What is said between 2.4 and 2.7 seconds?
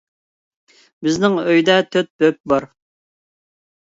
بار.